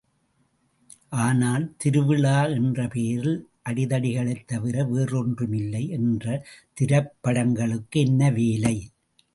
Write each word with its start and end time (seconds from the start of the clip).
ஆனால், 1.25 1.65
திருவிழா 1.81 2.39
என்ற 2.55 2.87
பெயரில் 2.87 3.37
அடிதடி 3.69 4.11
களைத் 4.15 4.47
தவிர 4.47 4.85
வேறென்றும் 4.85 5.55
இல்லை... 5.61 5.83
என்ற 5.99 6.25
திரைப்படங்களுக்கு 6.77 7.99
என்ன 7.99 8.31
வேலை! 8.31 8.77